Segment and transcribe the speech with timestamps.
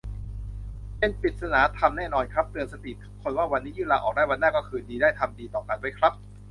[0.99, 6.13] เป็นปริศนาธรรมแน่นอนครับ เตือนสติทุกคนว่าวันนี้ยื่นลาออกได้ วันหน้าก็คืนดีได้ ทำดีต่อกันไว้ครับ